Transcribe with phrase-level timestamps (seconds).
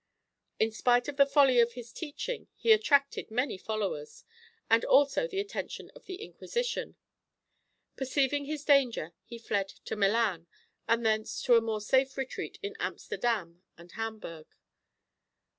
[0.59, 4.25] In spite of the folly of his teaching he attracted many followers,
[4.67, 6.95] and also the attention of the Inquisition.
[7.97, 10.47] Perceiving his danger, he fled to Milan,
[10.87, 14.47] and thence to a more safe retreat in Amsterdam and Hamburg.